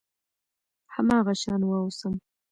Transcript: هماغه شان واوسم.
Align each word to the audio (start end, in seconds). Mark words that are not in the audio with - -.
هماغه 0.95 1.33
شان 1.41 1.61
واوسم. 1.69 2.13